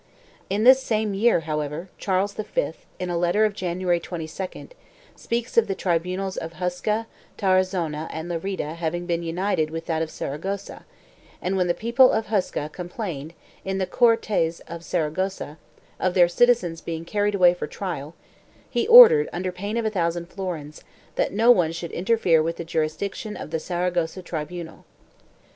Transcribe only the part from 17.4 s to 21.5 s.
for trial, he ordered, under pain of a thousand florins, that